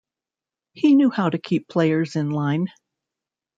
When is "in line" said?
2.15-2.69